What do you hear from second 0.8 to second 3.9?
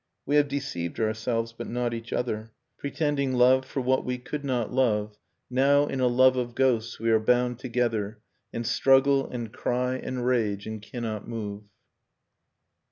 ourselves, but not each other: Pretending love for